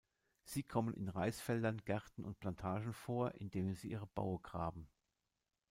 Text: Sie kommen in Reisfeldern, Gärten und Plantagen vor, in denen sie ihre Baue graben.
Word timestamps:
Sie 0.45 0.63
kommen 0.63 0.95
in 0.95 1.09
Reisfeldern, 1.09 1.77
Gärten 1.85 2.25
und 2.25 2.39
Plantagen 2.39 2.91
vor, 2.91 3.35
in 3.35 3.51
denen 3.51 3.75
sie 3.75 3.91
ihre 3.91 4.07
Baue 4.07 4.39
graben. 4.39 4.89